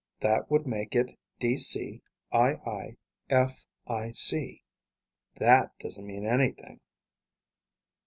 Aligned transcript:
That 0.19 0.49
would 0.49 0.65
make 0.65 0.95
it 0.95 1.15
DCIIFIC. 1.41 2.95
That 3.29 3.67
doesn't 5.79 6.07
mean 6.07 6.25
anything." 6.25 6.79